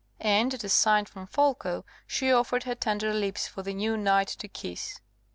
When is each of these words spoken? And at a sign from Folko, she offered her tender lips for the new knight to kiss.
And 0.23 0.51
at 0.55 0.63
a 0.63 0.69
sign 0.69 1.05
from 1.05 1.27
Folko, 1.27 1.85
she 2.07 2.31
offered 2.33 2.63
her 2.63 2.73
tender 2.73 3.13
lips 3.13 3.47
for 3.47 3.61
the 3.61 3.71
new 3.75 3.95
knight 3.97 4.29
to 4.39 4.47
kiss. 4.47 4.99